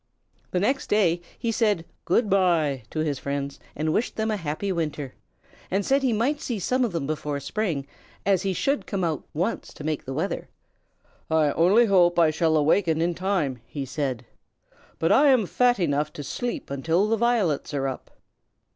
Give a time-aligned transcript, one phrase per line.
[0.49, 5.13] The next day he said "good by" to his friends, wished them a happy winter,
[5.69, 7.85] and said he might see some of them before spring,
[8.25, 10.49] as he should come out once to make the weather.
[11.29, 14.25] "I only hope I shall awaken in time," he said,
[14.97, 18.09] "but I am fat enough to sleep until the violets are up."